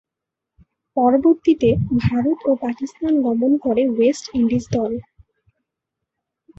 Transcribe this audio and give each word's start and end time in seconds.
পরবর্তীতে 0.97 1.69
ভারত 2.03 2.39
ও 2.45 2.51
পাকিস্তান 2.65 3.13
গমন 3.25 3.51
করে 3.65 3.83
ওয়েস্ট 3.87 4.25
ইন্ডিজ 4.33 4.63
দল। 4.75 4.91